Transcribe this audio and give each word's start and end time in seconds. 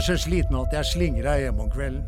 Var 0.00 0.04
så 0.04 0.14
sliten 0.16 0.56
at 0.56 0.72
jeg 0.72 0.88
slingra 0.88 1.34
hjemme 1.36 1.60
om 1.60 1.68
kvelden. 1.68 2.04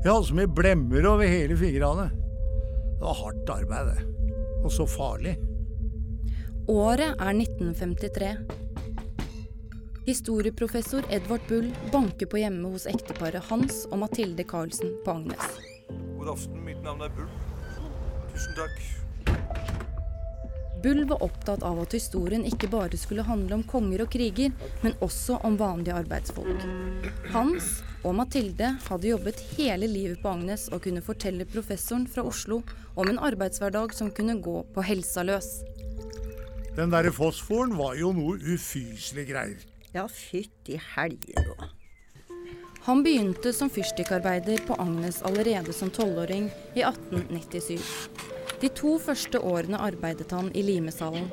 Jeg 0.00 0.08
hadde 0.08 0.28
så 0.30 0.36
mye 0.38 0.48
blemmer 0.48 1.04
over 1.10 1.28
hele 1.28 1.58
fingrene. 1.60 2.06
Det 2.08 3.02
var 3.02 3.18
hardt 3.18 3.50
arbeid, 3.52 3.90
det. 3.90 4.38
Og 4.64 4.72
så 4.72 4.86
farlig. 4.88 5.34
Året 6.72 7.20
er 7.20 7.34
1953. 7.36 8.30
Historieprofessor 10.06 11.04
Edvard 11.12 11.44
Bull 11.50 11.68
banker 11.92 12.32
på 12.32 12.40
hjemme 12.40 12.72
hos 12.72 12.88
ekteparet 12.88 13.44
Hans 13.50 13.82
og 13.90 14.00
Mathilde 14.06 14.48
Karlsen 14.48 14.96
på 15.04 15.18
Agnes. 15.18 15.60
God 16.16 16.32
aften, 16.32 16.64
mitt 16.64 16.80
navn 16.80 17.04
er 17.04 17.12
Bull. 17.12 17.28
Tusen 18.32 18.56
takk. 18.56 19.07
Bull 20.82 21.04
var 21.10 21.22
opptatt 21.22 21.62
av 21.66 21.80
at 21.82 21.94
historien 21.96 22.44
ikke 22.46 22.68
bare 22.70 22.98
skulle 23.00 23.24
handle 23.26 23.56
om 23.58 23.64
konger 23.66 24.04
og 24.04 24.12
kriger, 24.14 24.52
men 24.84 24.94
også 25.04 25.40
om 25.46 25.56
vanlige 25.58 25.96
arbeidsfolk. 25.98 26.66
Hans 27.34 27.80
og 28.06 28.14
Mathilde 28.20 28.74
hadde 28.86 29.10
jobbet 29.10 29.42
hele 29.56 29.88
livet 29.90 30.22
på 30.22 30.30
Agnes 30.30 30.68
og 30.70 30.84
kunne 30.86 31.02
fortelle 31.02 31.48
professoren 31.50 32.06
fra 32.10 32.22
Oslo 32.26 32.60
om 32.94 33.10
en 33.10 33.18
arbeidshverdag 33.30 33.96
som 33.96 34.12
kunne 34.14 34.38
gå 34.44 34.60
på 34.74 34.86
helsa 34.86 35.26
løs. 35.26 35.50
Den 36.78 36.94
derre 36.94 37.10
fosforen 37.10 37.74
var 37.74 37.98
jo 37.98 38.12
noe 38.14 38.38
ufyselige 38.38 39.32
greier. 39.32 39.66
Ja, 39.96 40.06
fytti 40.06 40.78
helger 40.94 41.52
òg. 41.56 41.68
Han 42.86 43.02
begynte 43.04 43.50
som 43.52 43.68
fyrstikkarbeider 43.68 44.62
på 44.68 44.78
Agnes 44.80 45.18
allerede 45.26 45.74
som 45.76 45.90
tolvåring 45.92 46.46
i 46.78 46.86
1897. 46.86 48.37
De 48.58 48.68
to 48.74 48.96
første 48.98 49.38
årene 49.38 49.78
arbeidet 49.78 50.32
han 50.34 50.48
i 50.50 50.64
limesalen, 50.66 51.28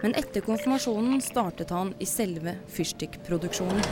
men 0.00 0.14
etter 0.16 0.40
konfirmasjonen 0.46 1.20
startet 1.20 1.70
han 1.74 1.92
i 2.00 2.08
selve 2.08 2.54
fyrstikkproduksjonen. 2.72 3.84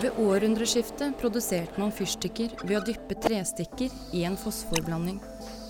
Ved 0.00 0.18
århundreskiftet 0.18 1.14
produserte 1.20 1.78
man 1.78 1.94
fyrstikker 1.94 2.56
ved 2.64 2.80
å 2.80 2.82
dyppe 2.88 3.14
trestikker 3.20 3.94
i 4.16 4.24
en 4.26 4.38
fosforblanding. 4.40 5.20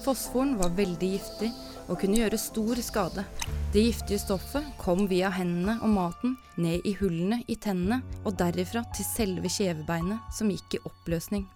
Fosforen 0.05 0.57
var 0.57 0.73
veldig 0.81 1.13
giftig 1.19 1.51
og 1.91 1.99
kunne 2.01 2.23
gjøre 2.23 2.41
stor 2.41 2.81
skade. 2.81 3.27
Det 3.75 3.85
giftige 3.85 4.23
stoffet 4.23 4.73
kom 4.81 5.05
via 5.11 5.29
hendene 5.35 5.77
og 5.83 5.93
maten 5.93 6.39
ned 6.57 6.87
i 6.89 6.97
hullene 7.03 7.43
i 7.51 7.59
tennene 7.61 8.01
og 8.25 8.39
derifra 8.41 8.87
til 8.97 9.13
selve 9.13 9.51
kjevebeinet, 9.51 10.31
som 10.33 10.49
gikk 10.49 10.79
i 10.79 10.87
oppløsning. 10.89 11.51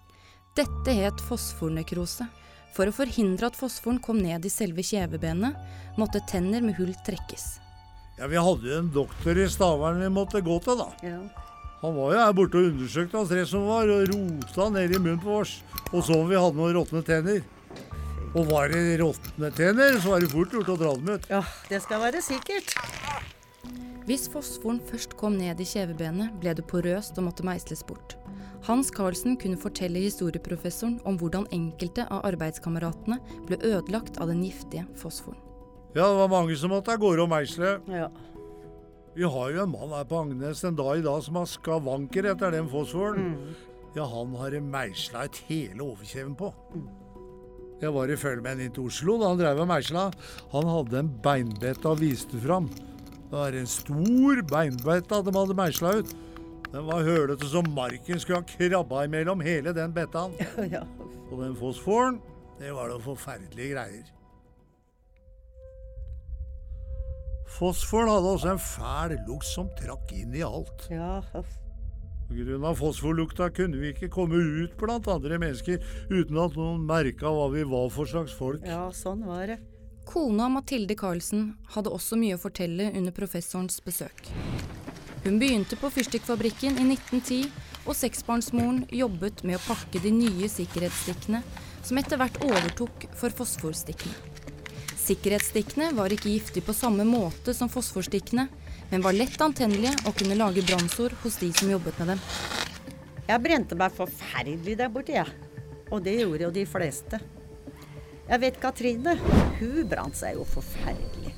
Dette 0.55 0.93
het 0.95 1.19
fosfornekrose. 1.27 2.27
For 2.75 2.87
å 2.87 2.93
forhindre 2.95 3.49
at 3.49 3.57
fosforen 3.59 3.99
kom 4.03 4.19
ned 4.23 4.45
i 4.47 4.51
selve 4.51 4.83
kjevebenet, 4.83 5.55
måtte 5.99 6.21
tenner 6.27 6.63
med 6.63 6.75
hull 6.79 6.93
trekkes. 7.07 7.57
Ja, 8.19 8.27
Vi 8.31 8.39
hadde 8.39 8.69
jo 8.69 8.77
en 8.79 8.91
doktor 8.91 9.35
i 9.35 9.47
Stavern 9.51 9.99
vi 9.99 10.07
måtte 10.11 10.39
gå 10.43 10.59
til, 10.63 10.79
da. 10.79 10.87
Ja. 11.03 11.19
Han 11.81 11.95
var 11.95 12.13
jo 12.13 12.21
her 12.23 12.33
borte 12.35 12.59
og 12.59 12.69
undersøkte 12.71 13.19
oss 13.19 13.29
tre 13.29 13.43
som 13.47 13.67
var, 13.67 13.91
og 13.91 14.07
rota 14.11 14.69
ned 14.71 14.95
i 14.95 14.99
munnen 14.99 15.19
på 15.23 15.41
oss. 15.41 15.57
Og 15.91 16.03
så 16.07 16.15
om 16.21 16.31
vi 16.31 16.39
hadde 16.39 16.55
noen 16.59 16.75
råtne 16.77 17.03
tenner. 17.05 17.43
Og 18.35 18.47
var 18.49 18.71
det 18.71 18.97
råtne 19.03 19.51
tenner, 19.55 19.99
så 19.99 20.15
var 20.15 20.23
det 20.23 20.31
fort 20.31 20.55
gjort 20.55 20.71
å 20.71 20.77
dra 20.79 20.95
dem 20.95 21.15
ut. 21.15 21.29
ja, 21.31 21.43
det 21.69 21.81
skal 21.83 21.99
være 22.03 22.23
sikkert. 22.23 22.75
Hvis 24.07 24.27
fosforen 24.31 24.79
først 24.87 25.15
kom 25.19 25.35
ned 25.39 25.59
i 25.59 25.67
kjevebenet, 25.67 26.35
ble 26.39 26.55
det 26.55 26.67
porøst 26.67 27.19
og 27.19 27.27
måtte 27.27 27.47
meisles 27.47 27.83
bort. 27.87 28.15
Hans 28.65 28.89
Carlsen 28.89 29.35
kunne 29.37 29.59
fortelle 29.61 30.01
historieprofessoren 30.01 30.97
om 31.05 31.19
hvordan 31.21 31.45
enkelte 31.53 32.07
av 32.09 32.23
arbeidskameratene 32.31 33.19
ble 33.45 33.59
ødelagt 33.61 34.17
av 34.17 34.31
den 34.31 34.41
giftige 34.41 34.87
fosforen. 34.97 35.37
Ja, 35.93 36.07
det 36.09 36.17
var 36.17 36.31
mange 36.31 36.57
som 36.57 36.73
måtte 36.73 36.95
av 36.95 37.03
gårde 37.03 37.27
og 37.27 37.29
meisle. 37.31 37.75
Ja. 37.93 38.09
Vi 39.15 39.23
har 39.23 39.53
jo 39.53 39.61
en 39.63 39.71
mann 39.71 39.93
her 39.93 40.07
på 40.09 40.17
Agnes 40.25 40.63
en 40.65 40.75
dag 40.75 40.97
i 40.99 41.05
dag 41.05 41.21
som 41.23 41.37
har 41.39 41.47
skavanker 41.47 42.31
etter 42.33 42.57
den 42.57 42.67
fosforen. 42.71 43.37
Ja, 43.95 44.09
han 44.11 44.33
har 44.35 44.51
det 44.51 44.63
meisla 44.65 45.27
et 45.29 45.37
hele 45.47 45.85
overkjeven 45.85 46.33
på. 46.35 46.49
Jeg 47.79 47.93
var 47.93 48.09
i 48.09 48.17
følge 48.17 48.41
med 48.43 48.57
en 48.57 48.65
inn 48.65 48.73
til 48.75 48.89
Oslo 48.89 49.19
da 49.21 49.29
han 49.29 49.39
drev 49.39 49.61
og 49.61 49.69
meisla. 49.69 50.09
Han 50.51 50.67
hadde 50.73 50.99
en 51.03 51.13
beinbette 51.23 51.87
og 51.87 52.01
viste 52.01 52.41
fram. 52.43 52.67
Det 53.29 53.37
var 53.37 53.55
en 53.55 53.69
stor 53.69 54.41
beinbette 54.49 55.21
de 55.21 55.37
hadde 55.37 55.57
meisla 55.61 55.99
ut. 56.01 56.15
Den 56.71 56.87
var 56.87 57.03
hølete 57.05 57.47
som 57.49 57.67
marken 57.75 58.19
skulle 58.19 58.41
ha 58.41 58.47
krabba 58.49 59.05
imellom 59.07 59.43
hele 59.45 59.73
den 59.75 59.93
bettaen. 59.95 60.33
ja. 60.75 60.83
Og 61.31 61.39
den 61.41 61.55
fosforen, 61.59 62.19
det 62.59 62.73
var 62.75 62.91
da 62.91 62.99
forferdelige 63.03 63.75
greier. 63.75 64.11
Fosforen 67.55 68.09
hadde 68.11 68.31
også 68.35 68.51
en 68.51 68.59
fæl 68.59 69.13
lukt 69.27 69.47
som 69.47 69.69
trakk 69.79 70.11
inn 70.15 70.33
i 70.35 70.43
alt. 70.43 70.87
Ja, 70.91 71.21
grunn 72.25 72.65
av 72.65 72.79
fosforlukta 72.79 73.51
kunne 73.53 73.79
vi 73.79 73.91
ikke 73.93 74.09
komme 74.11 74.39
ut 74.41 74.73
blant 74.79 75.07
andre 75.11 75.37
mennesker 75.39 75.77
uten 76.09 76.39
at 76.41 76.57
noen 76.57 76.81
merka 76.89 77.29
hva 77.31 77.45
vi 77.53 77.63
var 77.69 77.87
for 77.93 78.09
slags 78.09 78.33
folk. 78.35 78.65
ja, 78.65 78.87
sånn 78.91 79.23
var 79.29 79.45
det. 79.53 79.59
Kona 80.05 80.49
Mathilde 80.53 80.97
Carlsen 80.97 81.53
hadde 81.73 81.93
også 81.93 82.17
mye 82.19 82.35
å 82.37 82.41
fortelle 82.41 82.91
under 82.93 83.13
professorens 83.15 83.79
besøk. 83.85 84.27
Hun 85.25 85.39
begynte 85.41 85.73
på 85.81 85.89
fyrstikkfabrikken 85.89 86.75
i 86.77 86.83
1910, 86.93 87.47
og 87.89 87.95
seksbarnsmoren 87.97 88.83
jobbet 88.93 89.39
med 89.41 89.57
å 89.57 89.63
pakke 89.63 89.97
de 90.03 90.11
nye 90.13 90.49
sikkerhetsstikkene, 90.53 91.39
som 91.81 91.97
etter 91.97 92.19
hvert 92.21 92.37
overtok 92.45 93.07
for 93.17 93.33
fosforstikkene. 93.33 94.13
Sikkerhetsstikkene 95.01 95.87
var 95.97 96.13
ikke 96.13 96.29
giftige 96.29 96.65
på 96.67 96.75
samme 96.77 97.07
måte 97.09 97.55
som 97.57 97.71
fosforstikkene, 97.73 98.45
men 98.91 99.05
var 99.05 99.17
lett 99.17 99.41
antennelige 99.41 99.95
og 100.05 100.13
kunne 100.19 100.37
lage 100.37 100.65
brannsår 100.65 101.17
hos 101.23 101.39
de 101.41 101.49
som 101.57 101.73
jobbet 101.73 101.97
med 102.03 102.13
dem. 102.13 102.23
Jeg 103.25 103.45
brente 103.47 103.81
meg 103.81 103.97
forferdelig 103.97 104.77
der 104.77 104.93
borte, 104.93 105.17
jeg. 105.17 105.51
Og 105.89 106.05
det 106.05 106.19
gjorde 106.19 106.45
jo 106.45 106.53
de 106.53 106.67
fleste. 106.69 107.21
Jeg 108.29 108.41
vet 108.45 108.61
Katrine, 108.61 109.17
hun 109.57 109.89
brant 109.89 110.21
seg 110.21 110.37
jo 110.37 110.45
forferdelig. 110.53 111.33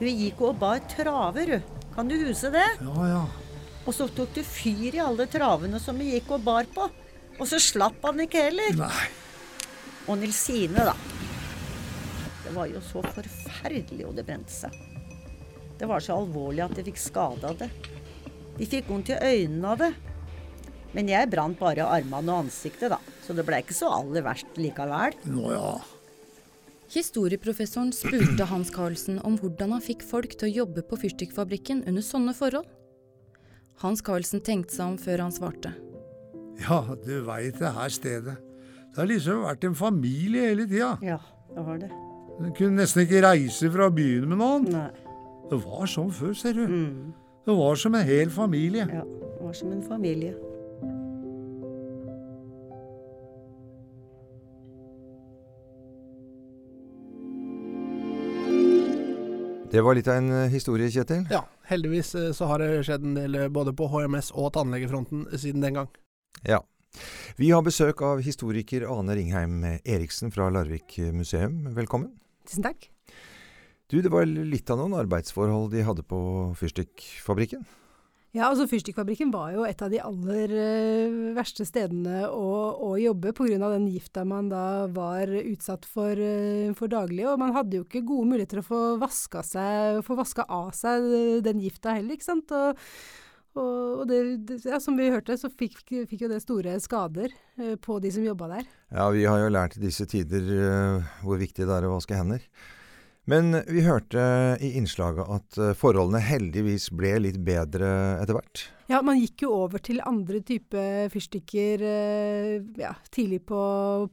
Hun 0.00 0.08
gikk 0.24 0.44
og 0.48 0.56
bar 0.64 0.80
traver, 0.88 1.58
hun. 1.58 1.73
Kan 1.94 2.10
du 2.10 2.16
huske 2.26 2.50
det? 2.54 2.66
Ja, 2.82 3.08
ja. 3.08 3.24
Og 3.84 3.94
så 3.94 4.08
tok 4.10 4.32
det 4.34 4.46
fyr 4.48 4.96
i 4.96 5.02
alle 5.02 5.26
travene 5.30 5.78
som 5.82 5.98
vi 6.00 6.14
gikk 6.14 6.32
og 6.34 6.44
bar 6.46 6.66
på. 6.74 6.88
Og 7.38 7.46
så 7.50 7.60
slapp 7.62 8.02
han 8.06 8.22
ikke 8.24 8.46
heller. 8.48 8.78
Nei. 8.78 9.04
Og 10.08 10.18
Nilsine, 10.20 10.86
da. 10.90 10.94
Det 12.44 12.52
var 12.54 12.68
jo 12.70 12.80
så 12.84 13.02
forferdelig, 13.14 14.04
og 14.08 14.16
det 14.18 14.26
brente 14.26 14.52
seg. 14.52 14.74
Det 15.78 15.88
var 15.90 16.02
så 16.04 16.18
alvorlig 16.20 16.62
at 16.64 16.74
de 16.76 16.84
fikk 16.86 17.00
skade 17.02 17.48
av 17.48 17.58
det. 17.60 17.70
De 18.58 18.68
fikk 18.70 18.90
vondt 18.90 19.10
i 19.10 19.18
øynene 19.18 19.72
av 19.72 19.80
det. 19.82 19.92
Men 20.94 21.10
jeg 21.10 21.30
brant 21.32 21.58
bare 21.58 21.88
armene 21.90 22.30
og 22.30 22.44
ansiktet, 22.46 22.92
da. 22.92 23.00
Så 23.26 23.34
det 23.34 23.46
ble 23.46 23.58
ikke 23.64 23.74
så 23.74 23.90
aller 23.96 24.22
verst 24.22 24.60
likevel. 24.60 25.16
Nå 25.26 25.50
ja. 25.50 25.72
Historieprofessoren 26.94 27.90
spurte 27.90 28.46
Hans 28.46 28.68
Carlsen 28.70 29.16
om 29.26 29.34
hvordan 29.40 29.72
han 29.74 29.82
fikk 29.82 30.04
folk 30.06 30.36
til 30.38 30.46
å 30.46 30.54
jobbe 30.60 30.84
på 30.86 30.98
fyrstikkfabrikken 31.02 31.82
under 31.90 32.04
sånne 32.06 32.34
forhold. 32.38 32.68
Hans 33.82 34.02
Carlsen 34.06 34.42
tenkte 34.46 34.76
seg 34.76 34.92
om 34.92 34.98
før 35.02 35.24
han 35.24 35.34
svarte. 35.34 35.72
Ja, 36.62 36.84
du 37.02 37.16
veit 37.26 37.58
det 37.58 37.72
her 37.74 37.90
stedet. 37.90 38.36
Det 38.94 39.02
har 39.02 39.10
liksom 39.10 39.42
vært 39.42 39.66
en 39.66 39.74
familie 39.74 40.52
hele 40.52 40.68
tida. 40.70 40.92
Ja, 41.02 41.18
det 41.50 41.66
var 41.66 41.82
det. 41.82 41.90
Du 42.38 42.46
kunne 42.54 42.78
nesten 42.78 43.02
ikke 43.02 43.24
reise 43.26 43.70
fra 43.74 43.90
byen 43.90 44.30
med 44.30 44.38
noen. 44.38 44.70
Nei. 44.70 44.88
Det 45.50 45.58
var 45.66 45.90
sånn 45.90 46.14
før, 46.14 46.30
ser 46.38 46.54
du. 46.54 46.62
Mm. 46.70 47.12
Det 47.44 47.58
var 47.58 47.74
som 47.82 47.98
en 47.98 48.06
hel 48.06 48.30
familie. 48.32 48.86
Ja, 48.86 49.02
det 49.02 49.42
var 49.42 49.58
som 49.58 49.74
en 49.74 49.82
familie. 49.82 50.36
Det 59.74 59.82
var 59.82 59.96
litt 59.98 60.06
av 60.06 60.20
en 60.20 60.30
eh, 60.30 60.52
historie, 60.52 60.86
Kjetil. 60.86 61.24
Ja, 61.34 61.40
heldigvis 61.66 62.12
eh, 62.14 62.28
så 62.36 62.46
har 62.46 62.62
det 62.62 62.84
skjedd 62.86 63.02
en 63.08 63.16
del 63.16 63.34
eh, 63.34 63.48
både 63.50 63.72
på 63.74 63.88
HMS 63.90 64.28
og 64.38 64.52
tannlegefronten 64.54 65.24
siden 65.32 65.64
den 65.64 65.80
gang. 65.80 65.88
Ja. 66.46 66.60
Vi 67.34 67.48
har 67.50 67.64
besøk 67.66 68.04
av 68.06 68.22
historiker 68.22 68.84
Ane 68.86 69.16
Ringheim 69.18 69.64
Eriksen 69.82 70.30
fra 70.30 70.46
Larvik 70.54 70.94
museum. 71.10 71.64
Velkommen. 71.74 72.12
Tusen 72.46 72.68
takk. 72.68 72.86
Du, 73.90 73.98
det 73.98 74.14
var 74.14 74.30
litt 74.30 74.70
av 74.70 74.78
noen 74.78 74.94
arbeidsforhold 75.00 75.72
de 75.74 75.82
hadde 75.88 76.06
på 76.06 76.20
fyrstikkfabrikken? 76.60 77.66
Ja, 78.34 78.48
altså 78.48 78.66
Fyrstikkfabrikken 78.66 79.30
var 79.30 79.52
jo 79.54 79.62
et 79.62 79.82
av 79.84 79.92
de 79.92 80.00
aller 80.02 80.50
eh, 80.58 81.18
verste 81.36 81.62
stedene 81.68 82.24
å, 82.26 82.48
å 82.82 82.94
jobbe 82.98 83.30
pga. 83.36 83.68
den 83.76 83.86
gifta 83.86 84.24
man 84.26 84.48
da 84.50 84.88
var 84.90 85.30
utsatt 85.30 85.86
for, 85.86 86.18
eh, 86.18 86.72
for 86.74 86.90
daglig. 86.90 87.28
Og 87.30 87.38
man 87.38 87.54
hadde 87.54 87.78
jo 87.78 87.84
ikke 87.86 88.02
gode 88.02 88.32
muligheter 88.32 88.58
å 88.58 88.66
få 88.66 88.80
vaska, 88.98 89.44
seg, 89.46 90.02
få 90.02 90.18
vaska 90.18 90.48
av 90.50 90.72
seg 90.74 91.06
den 91.46 91.62
gifta 91.62 91.94
heller, 91.94 92.18
ikke 92.18 92.32
sant. 92.32 92.50
Og, 93.54 94.00
og, 94.02 94.02
det, 94.10 94.18
ja, 94.66 94.80
som 94.82 94.98
vi 94.98 95.12
hørte, 95.14 95.36
så 95.38 95.50
fikk, 95.52 95.84
fikk 95.86 96.24
jo 96.24 96.30
det 96.32 96.40
store 96.42 96.74
skader 96.82 97.30
eh, 97.30 97.76
på 97.78 98.00
de 98.02 98.10
som 98.14 98.26
jobba 98.26 98.50
der. 98.56 98.70
Ja, 98.90 99.06
vi 99.14 99.28
har 99.30 99.44
jo 99.44 99.52
lært 99.54 99.78
i 99.78 99.84
disse 99.84 100.08
tider 100.10 100.48
eh, 100.58 101.12
hvor 101.22 101.38
viktig 101.38 101.68
det 101.68 101.76
er 101.76 101.86
å 101.86 101.94
vaske 101.94 102.18
hender. 102.18 102.42
Men 103.30 103.56
vi 103.72 103.80
hørte 103.80 104.20
i 104.60 104.74
innslaget 104.76 105.28
at 105.32 105.56
eh, 105.56 105.76
forholdene 105.78 106.20
heldigvis 106.20 106.90
ble 106.92 107.14
litt 107.24 107.38
bedre 107.44 107.88
etter 108.20 108.36
hvert. 108.36 108.64
Ja, 108.92 108.98
man 109.00 109.16
gikk 109.16 109.46
jo 109.46 109.54
over 109.62 109.80
til 109.80 110.02
andre 110.04 110.42
type 110.44 110.82
fyrstikker 111.08 111.84
eh, 111.88 112.58
ja, 112.76 112.90
tidlig 113.08 113.40
på, 113.48 113.62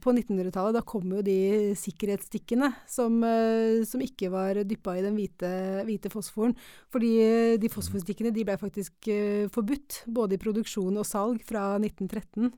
på 0.00 0.14
1900-tallet. 0.16 0.78
Da 0.78 0.84
kom 0.88 1.12
jo 1.12 1.20
de 1.26 1.74
sikkerhetsstikkene 1.76 2.72
som, 2.88 3.20
eh, 3.28 3.84
som 3.88 4.00
ikke 4.00 4.32
var 4.32 4.62
dyppa 4.64 4.96
i 4.96 5.04
den 5.04 5.20
hvite, 5.20 5.52
hvite 5.84 6.12
fosforen. 6.12 6.56
Fordi 6.92 7.12
de 7.60 7.72
fosforstikkene 7.72 8.32
de 8.32 8.48
ble 8.48 8.56
faktisk 8.60 9.12
forbudt, 9.52 10.06
både 10.08 10.38
i 10.38 10.40
produksjon 10.40 10.96
og 10.96 11.08
salg, 11.08 11.44
fra 11.44 11.74
1913. 11.76 12.48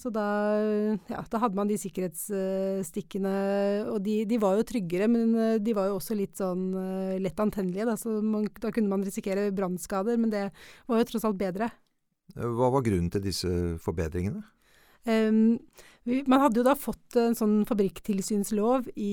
Så 0.00 0.10
da, 0.14 0.24
ja, 1.10 1.20
da 1.30 1.40
hadde 1.42 1.58
man 1.58 1.68
de 1.68 1.76
sikkerhetsstikkene, 1.80 3.32
og 3.92 3.98
de, 4.06 4.22
de 4.28 4.38
var 4.40 4.56
jo 4.56 4.66
tryggere, 4.68 5.08
men 5.12 5.34
eh, 5.36 5.56
de 5.62 5.74
var 5.76 5.90
jo 5.90 5.98
også 5.98 6.16
litt 6.16 6.40
sånn 6.40 6.70
eh, 6.80 7.16
lett 7.20 7.40
antennelige. 7.42 7.88
Da, 7.90 7.96
så 8.00 8.18
man, 8.24 8.48
da 8.62 8.72
kunne 8.72 8.92
man 8.92 9.04
risikere 9.04 9.50
brannskader, 9.56 10.16
men 10.20 10.32
det 10.32 10.46
var 10.88 11.02
jo 11.02 11.08
tross 11.10 11.26
alt 11.28 11.40
bedre. 11.40 11.68
Hva 12.36 12.70
var 12.72 12.84
grunnen 12.86 13.12
til 13.12 13.24
disse 13.28 13.50
forbedringene? 13.84 14.42
Um, 15.06 15.58
vi, 16.06 16.20
man 16.30 16.42
hadde 16.42 16.60
jo 16.60 16.66
da 16.66 16.74
fått 16.78 17.16
en 17.18 17.34
sånn 17.38 17.60
fabrikktilsynslov 17.66 18.88
i, 18.94 19.12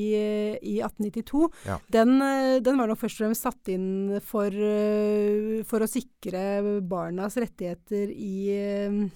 i 0.62 0.75
1892. 0.80 1.48
Ja. 1.65 1.77
Den, 1.94 2.15
eh, 2.21 2.57
den 2.65 2.77
var 2.77 2.89
nok 2.89 3.01
først 3.01 3.19
og 3.19 3.25
fremst 3.25 3.48
satt 3.48 3.71
inn 3.74 4.19
for, 4.21 4.54
eh, 4.54 5.63
for 5.69 5.81
å 5.81 5.89
sikre 5.89 6.81
barnas 6.86 7.38
rettigheter 7.42 8.13
i 8.13 9.10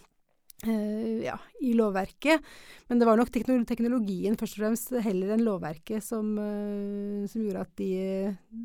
eh, 0.65 1.25
ja, 1.25 1.37
i 1.61 1.73
lovverket. 1.77 2.41
Men 2.87 2.99
det 2.99 3.07
var 3.09 3.19
nok 3.19 3.31
teknologien 3.31 4.37
først 4.39 4.57
og 4.57 4.63
fremst 4.63 4.93
heller 5.05 5.35
enn 5.35 5.45
lovverket 5.45 6.03
som, 6.03 6.31
eh, 6.41 7.27
som 7.29 7.43
gjorde 7.43 7.65
at 7.65 7.73
de, 7.77 7.91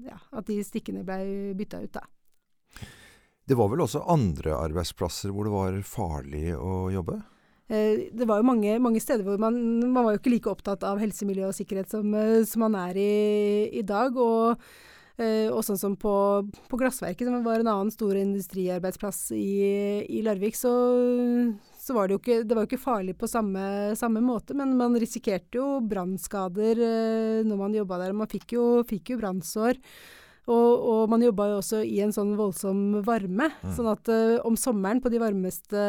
ja, 0.09 0.21
at 0.33 0.49
de 0.49 0.61
stikkene 0.65 1.05
ble 1.05 1.53
bytta 1.59 1.83
ut, 1.83 1.99
da. 1.99 2.07
Det 3.45 3.59
var 3.59 3.69
vel 3.73 3.83
også 3.85 4.05
andre 4.09 4.55
arbeidsplasser 4.55 5.35
hvor 5.35 5.49
det 5.49 5.53
var 5.53 5.81
farlig 5.85 6.53
å 6.55 6.87
jobbe? 6.95 7.19
Eh, 7.69 8.09
Det 8.15 8.29
var 8.29 8.41
jo 8.41 8.47
mange, 8.47 8.79
mange 8.81 9.03
steder 9.03 9.27
hvor 9.27 9.41
man, 9.43 9.59
man 9.83 10.07
var 10.07 10.15
jo 10.15 10.23
ikke 10.23 10.33
like 10.37 10.53
opptatt 10.53 10.87
av 10.87 11.03
helse, 11.03 11.27
miljø 11.27 11.51
og 11.51 11.59
sikkerhet 11.59 11.91
som, 11.91 12.15
som 12.47 12.65
man 12.65 12.79
er 12.79 12.97
i, 12.97 13.69
i 13.81 13.83
dag. 13.83 14.17
Og, 14.17 14.63
og 15.23 15.61
sånn 15.67 15.79
som 15.79 15.93
på, 16.01 16.13
på 16.71 16.79
Glassverket, 16.81 17.29
som 17.29 17.45
var 17.45 17.61
en 17.61 17.69
annen 17.69 17.93
stor 17.93 18.17
industriarbeidsplass 18.17 19.35
i, 19.37 20.07
i 20.09 20.23
Larvik, 20.25 20.57
så, 20.59 20.73
så 21.93 21.99
var 21.99 22.09
det 22.09 22.17
jo 22.17 22.21
ikke, 22.23 22.41
det 22.49 22.57
var 22.57 22.65
ikke 22.65 22.81
farlig 22.81 23.13
på 23.21 23.29
samme, 23.29 23.93
samme 24.01 24.23
måte. 24.25 24.57
Men 24.57 24.73
man 24.79 24.97
risikerte 24.97 25.59
jo 25.61 25.77
brannskader 25.85 26.81
eh, 26.81 27.45
når 27.45 27.59
man 27.61 27.77
jobba 27.77 27.99
der. 28.01 28.15
Man 28.17 28.31
fikk 28.33 28.55
jo, 28.57 28.65
fikk 28.89 29.13
jo 29.13 29.19
brannsår. 29.21 29.77
Og, 30.49 30.71
og 30.89 31.13
man 31.13 31.23
jobba 31.23 31.51
jo 31.51 31.59
også 31.61 31.83
i 31.85 32.01
en 32.03 32.15
sånn 32.17 32.33
voldsom 32.39 33.03
varme. 33.05 33.51
Sånn 33.77 33.91
at 33.93 34.09
eh, 34.09 34.39
om 34.49 34.57
sommeren, 34.57 35.03
på 35.05 35.13
de 35.13 35.21
varmeste, 35.21 35.85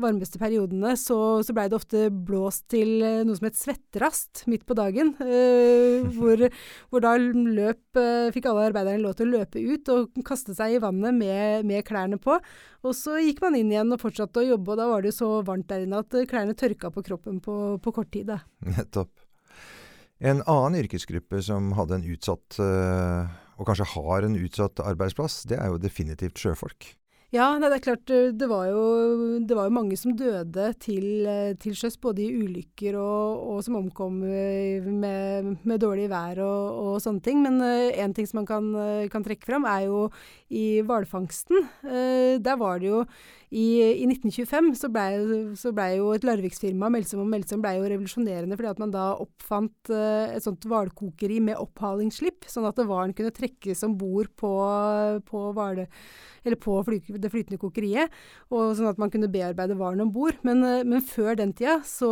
varmeste 0.00 0.38
periodene, 0.40 0.94
så, 0.96 1.16
så 1.44 1.54
blei 1.54 1.66
det 1.70 1.76
ofte 1.76 2.06
blåst 2.12 2.64
til 2.72 3.02
eh, 3.04 3.20
noe 3.26 3.36
som 3.36 3.48
het 3.48 3.58
svetterast 3.58 4.44
midt 4.50 4.64
på 4.68 4.76
dagen. 4.78 5.12
eh, 5.20 6.06
hvor, 6.16 6.46
hvor 6.90 7.04
da 7.04 7.14
løp 7.18 8.00
eh, 8.00 8.30
Fikk 8.32 8.48
alle 8.48 8.68
arbeiderne 8.70 9.02
lov 9.02 9.16
til 9.18 9.28
å 9.28 9.40
løpe 9.40 9.60
ut 9.60 9.90
og 9.92 10.22
kaste 10.26 10.56
seg 10.56 10.76
i 10.76 10.80
vannet 10.82 11.16
med, 11.16 11.66
med 11.68 11.84
klærne 11.88 12.18
på. 12.22 12.38
Og 12.82 12.96
så 12.96 13.18
gikk 13.20 13.42
man 13.44 13.58
inn 13.58 13.72
igjen 13.72 13.92
og 13.92 14.00
fortsatte 14.02 14.42
å 14.42 14.46
jobbe, 14.46 14.72
og 14.72 14.80
da 14.80 14.88
var 14.90 15.04
det 15.04 15.12
så 15.16 15.28
varmt 15.46 15.68
der 15.70 15.84
inne 15.84 16.00
at 16.02 16.16
eh, 16.16 16.28
klærne 16.30 16.56
tørka 16.58 16.92
på 16.94 17.04
kroppen 17.06 17.42
på, 17.44 17.58
på 17.82 17.94
kort 17.94 18.12
tid. 18.14 18.32
Nettopp. 18.64 19.12
En 20.22 20.40
annen 20.46 20.78
yrkesgruppe 20.78 21.42
som 21.42 21.72
hadde 21.74 21.98
en 21.98 22.04
utsatt, 22.06 22.54
og 22.62 23.64
kanskje 23.66 23.88
har 23.96 24.22
en 24.22 24.36
utsatt 24.38 24.78
arbeidsplass, 24.86 25.40
det 25.50 25.58
er 25.58 25.72
jo 25.72 25.80
definitivt 25.82 26.38
sjøfolk. 26.38 26.92
Ja, 27.32 27.46
nei, 27.56 27.70
det 27.72 27.78
er 27.78 27.84
klart 27.86 28.10
eh, 28.12 28.26
det 28.36 28.44
var 28.50 28.66
jo, 28.68 28.80
det 29.48 29.56
var 29.56 29.70
jo 29.70 29.72
mange 29.72 29.96
som 29.96 30.12
døde 30.12 30.66
til, 30.84 31.06
eh, 31.24 31.54
til 31.56 31.72
sjøs, 31.78 31.94
både 31.96 32.20
i 32.26 32.34
ulykker 32.36 32.98
og, 33.00 33.46
og 33.54 33.62
som 33.64 33.78
omkom 33.78 34.18
eh, 34.28 34.84
med, 34.84 35.48
med 35.64 35.80
dårlig 35.80 36.10
vær 36.12 36.42
og, 36.44 36.82
og 36.82 36.98
sånne 37.00 37.24
ting. 37.24 37.40
Men 37.40 37.56
én 37.64 38.12
ting 38.12 38.28
som 38.28 38.42
man 38.42 38.50
kan, 38.50 38.68
kan 39.08 39.24
trekke 39.24 39.48
fram, 39.48 39.64
er 39.64 39.86
jo 39.86 40.02
i 40.52 40.82
hvalfangsten. 40.84 41.64
Uh, 41.80 42.36
der 42.44 42.60
var 42.60 42.82
det 42.82 42.90
jo 42.90 43.00
i, 43.52 43.66
I 44.00 44.06
1925 44.08 44.70
så 44.80 44.88
blei 44.88 45.18
ble 45.76 45.86
jo 45.98 46.12
et 46.14 46.24
Larviksfirma, 46.24 46.88
Melsom 46.92 47.20
og 47.20 47.28
Melsom, 47.28 47.60
ble 47.60 47.74
jo 47.76 47.84
revolusjonerende 47.84 48.56
fordi 48.56 48.70
at 48.70 48.80
man 48.80 48.94
da 48.94 49.10
oppfant 49.20 49.90
uh, 49.92 50.32
et 50.32 50.44
sånt 50.44 50.64
hvalkokeri 50.68 51.36
med 51.44 51.60
opphalingsslipp, 51.60 52.46
sånn 52.48 52.68
at 52.68 52.80
hvalen 52.80 53.12
kunne 53.16 53.34
trekkes 53.34 53.84
om 53.84 53.98
bord 54.00 54.30
på, 54.40 54.52
på 55.28 55.42
eller 55.52 56.58
på 56.58 56.78
fly, 56.86 56.98
det 57.20 57.30
flytende 57.30 57.60
kokeriet, 57.60 58.14
og 58.50 58.72
sånn 58.78 58.88
at 58.88 58.98
man 58.98 59.12
kunne 59.12 59.30
bearbeide 59.30 59.76
hvalen 59.78 60.06
om 60.06 60.14
bord. 60.14 60.40
Men, 60.48 60.64
uh, 60.64 60.80
men 60.88 61.04
før 61.04 61.36
den 61.38 61.52
tida 61.52 61.80
så, 61.84 62.10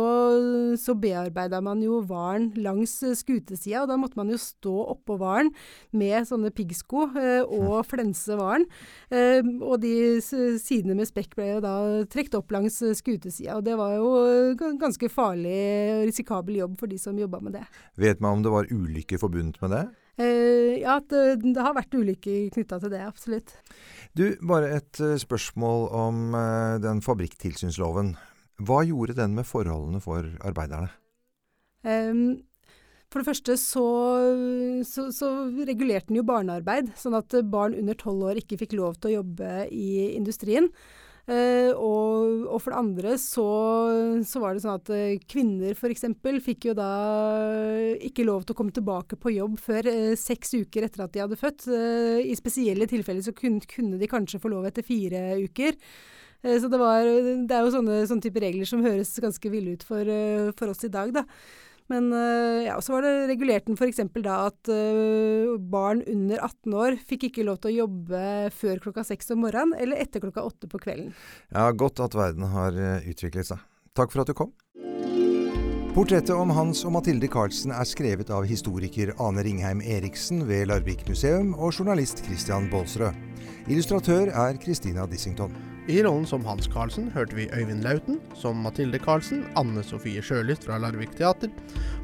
så 0.77 0.93
bearbeida 0.93 1.57
man 1.65 1.81
jo 1.81 2.03
hvalen 2.05 2.51
langs 2.61 2.99
skutesida, 3.17 3.81
og 3.81 3.89
da 3.89 3.97
måtte 3.97 4.19
man 4.21 4.29
jo 4.29 4.37
stå 4.39 4.75
oppå 4.93 5.17
hvalen 5.17 5.49
med 5.97 6.29
sånne 6.29 6.53
piggsko 6.53 7.09
uh, 7.17 7.49
og 7.49 7.81
flense 7.89 8.37
hvalen. 8.37 8.69
Og 9.11 9.75
de 9.81 10.21
sidene 10.21 10.93
med 10.95 11.07
spekk 11.09 11.30
ble 11.35 11.47
jo 11.53 11.63
da 11.63 11.73
trukket 12.11 12.37
opp 12.39 12.53
langs 12.53 12.81
eh, 12.85 12.95
skutesida, 12.97 13.57
og 13.57 13.65
det 13.67 13.77
var 13.79 13.95
jo 13.97 14.11
eh, 14.25 14.75
ganske 14.81 15.09
farlig 15.11 15.57
og 15.95 16.05
risikabel 16.09 16.61
jobb 16.61 16.77
for 16.81 16.91
de 16.91 16.99
som 17.01 17.19
jobba 17.19 17.41
med 17.43 17.59
det. 17.59 17.65
Vet 18.01 18.21
man 18.23 18.39
om 18.39 18.45
det 18.45 18.53
var 18.53 18.71
ulykker 18.71 19.21
forbundet 19.21 19.61
med 19.63 19.75
det? 19.77 19.85
Eh, 20.19 20.81
ja, 20.81 20.99
det, 20.99 21.23
det 21.55 21.63
har 21.63 21.75
vært 21.77 21.95
ulykker 21.95 22.51
knytta 22.55 22.81
til 22.81 22.93
det, 22.93 23.01
absolutt. 23.07 23.55
Du, 24.17 24.25
bare 24.43 24.75
et 24.77 25.01
eh, 25.01 25.17
spørsmål 25.21 25.87
om 25.95 26.37
eh, 26.37 26.77
den 26.83 27.01
fabrikktilsynsloven. 27.05 28.15
Hva 28.61 28.81
gjorde 28.85 29.17
den 29.17 29.37
med 29.37 29.47
forholdene 29.47 30.01
for 30.03 30.27
arbeiderne? 30.45 30.91
Ehm, 31.87 32.43
for 33.09 33.21
det 33.21 33.29
første 33.31 33.55
så, 33.57 33.85
så, 34.87 35.07
så 35.15 35.31
regulerte 35.65 36.11
den 36.11 36.19
jo 36.19 36.27
barnearbeid, 36.27 36.91
sånn 36.99 37.17
at 37.17 37.33
barn 37.49 37.73
under 37.79 37.97
tolv 37.97 38.29
år 38.29 38.43
ikke 38.43 38.59
fikk 38.61 38.75
lov 38.77 38.99
til 38.99 39.11
å 39.11 39.15
jobbe 39.21 39.65
i 39.73 40.11
industrien. 40.13 40.69
Eh, 41.29 41.69
og, 41.77 42.47
og 42.49 42.57
for 42.63 42.73
det 42.73 42.79
andre 42.79 43.13
så, 43.21 43.45
så 44.25 44.41
var 44.41 44.55
det 44.55 44.63
sånn 44.63 44.79
at 44.79 44.89
eh, 44.95 45.19
kvinner 45.29 45.75
f.eks. 45.77 46.07
fikk 46.41 46.71
jo 46.71 46.75
da 46.77 46.89
ikke 48.01 48.25
lov 48.25 48.43
til 48.43 48.55
å 48.55 48.57
komme 48.57 48.73
tilbake 48.73 49.19
på 49.21 49.35
jobb 49.35 49.59
før 49.61 49.89
eh, 49.91 50.15
seks 50.17 50.55
uker 50.57 50.87
etter 50.87 51.05
at 51.05 51.13
de 51.13 51.23
hadde 51.23 51.39
født. 51.39 51.67
Eh, 51.69 52.25
I 52.25 52.37
spesielle 52.39 52.89
tilfeller 52.89 53.25
så 53.25 53.35
kunne, 53.37 53.61
kunne 53.69 54.01
de 54.01 54.09
kanskje 54.09 54.41
få 54.41 54.51
lov 54.51 54.65
etter 54.69 54.85
fire 54.85 55.37
uker. 55.43 55.77
Så 56.41 56.71
det, 56.73 56.77
var, 56.81 57.05
det 57.05 57.53
er 57.53 57.67
jo 57.67 57.73
sånne, 57.75 57.99
sånne 58.09 58.23
type 58.25 58.41
regler 58.41 58.65
som 58.65 58.81
høres 58.81 59.11
ganske 59.21 59.49
ville 59.53 59.75
ut 59.75 59.83
for, 59.85 60.07
for 60.57 60.71
oss 60.71 60.81
i 60.87 60.89
dag, 60.89 61.11
da. 61.13 61.21
Men 61.91 62.11
eh, 62.13 62.67
ja, 62.67 62.77
så 62.81 62.95
var 62.95 63.05
det 63.05 63.27
regulert 63.31 63.67
den 63.67 63.79
f.eks. 63.79 64.01
da 64.21 64.37
at 64.47 64.71
eh, 64.71 65.51
barn 65.73 66.03
under 66.07 66.43
18 66.45 66.77
år 66.85 66.97
fikk 67.07 67.29
ikke 67.29 67.45
lov 67.47 67.61
til 67.61 67.73
å 67.73 67.77
jobbe 67.83 68.23
før 68.55 68.81
klokka 68.85 69.05
seks 69.07 69.33
om 69.35 69.43
morgenen 69.45 69.77
eller 69.81 70.01
etter 70.03 70.23
klokka 70.23 70.45
åtte 70.45 70.69
på 70.71 70.81
kvelden. 70.81 71.11
Ja, 71.51 71.69
godt 71.71 72.03
at 72.03 72.17
verden 72.17 72.47
har 72.53 72.77
eh, 72.77 73.09
utviklet 73.11 73.51
seg. 73.51 73.63
Takk 73.97 74.13
for 74.13 74.23
at 74.23 74.31
du 74.31 74.37
kom. 74.37 74.53
Portrettet 75.91 76.31
om 76.31 76.53
Hans 76.55 76.85
og 76.87 76.93
Mathilde 76.95 77.27
Carlsen 77.27 77.73
er 77.75 77.87
skrevet 77.89 78.29
av 78.31 78.45
historiker 78.47 79.11
Ane 79.19 79.43
Ringheim 79.43 79.81
Eriksen 79.83 80.45
ved 80.47 80.69
Larvik 80.71 81.03
museum 81.09 81.51
og 81.57 81.75
journalist 81.75 82.23
Christian 82.23 82.71
Baalsrød. 82.71 83.11
Illustratør 83.67 84.31
er 84.31 84.55
Christina 84.63 85.03
Dissington. 85.11 85.51
I 85.89 86.03
rollen 86.03 86.27
som 86.29 86.43
Hans 86.45 86.67
Carlsen 86.69 87.07
hørte 87.09 87.35
vi 87.35 87.47
Øyvind 87.57 87.81
Lauten, 87.83 88.19
som 88.37 88.59
Mathilde 88.61 88.99
Carlsen, 89.01 89.45
Anne 89.57 89.81
Sofie 89.83 90.21
Sjølyst 90.21 90.67
fra 90.67 90.77
Larvik 90.77 91.15
Teater, 91.17 91.49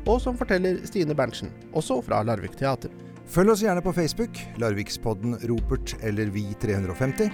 og 0.08 0.22
som 0.24 0.38
forteller 0.40 0.80
Stine 0.88 1.14
Berntsen, 1.16 1.52
også 1.78 2.00
fra 2.02 2.24
Larvik 2.26 2.58
Teater. 2.58 2.90
Følg 3.30 3.54
oss 3.54 3.62
gjerne 3.62 3.84
på 3.86 3.94
Facebook, 3.94 4.40
Larvikspodden 4.58 5.38
Ropert 5.52 5.94
eller 6.02 6.32
Vi350. 6.34 7.30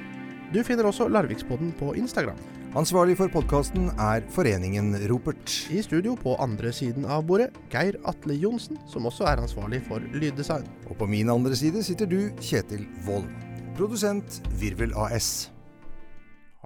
Du 0.53 0.59
finner 0.67 0.89
også 0.89 1.07
Larvikspodden 1.07 1.71
på 1.79 1.93
Instagram. 2.01 2.37
Ansvarlig 2.75 3.15
for 3.19 3.29
podkasten 3.29 3.87
er 4.01 4.25
Foreningen 4.33 4.97
Ropert. 5.07 5.55
I 5.71 5.79
studio 5.85 6.17
på 6.19 6.35
andre 6.41 6.73
siden 6.73 7.05
av 7.05 7.23
bordet, 7.29 7.53
Geir 7.71 7.99
Atle 8.09 8.35
Johnsen, 8.41 8.81
som 8.89 9.05
også 9.05 9.29
er 9.29 9.45
ansvarlig 9.45 9.83
for 9.87 10.03
lyddesign. 10.11 10.67
Og 10.89 10.97
på 10.99 11.07
min 11.07 11.31
andre 11.31 11.55
side 11.55 11.85
sitter 11.85 12.09
du, 12.09 12.19
Kjetil 12.41 12.83
Wold. 13.07 13.29
Produsent 13.77 14.41
Virvel 14.59 14.91
AS. 14.97 15.52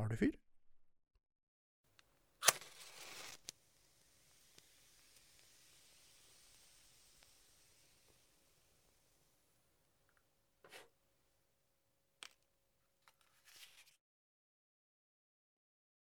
Har 0.08 0.12
du 0.12 0.18
fyr? 0.18 0.32